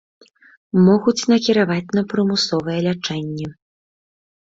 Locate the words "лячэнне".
2.91-3.55